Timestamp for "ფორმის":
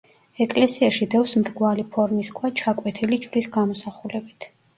1.97-2.31